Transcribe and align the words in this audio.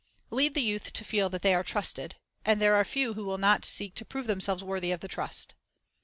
Lead 0.31 0.55
the 0.55 0.63
youth 0.63 0.93
to 0.93 1.03
feel 1.03 1.29
that 1.29 1.43
they 1.43 1.53
are 1.53 1.61
trusted, 1.63 2.15
and 2.43 2.59
there 2.59 2.73
are 2.73 2.83
few 2.83 3.13
who 3.13 3.23
will 3.23 3.37
not 3.37 3.63
seek 3.65 3.93
to 3.93 4.03
prove 4.03 4.25
themselves 4.25 4.63
worthy 4.63 4.91
of 4.91 5.01
the 5.01 5.07
trust. 5.07 5.53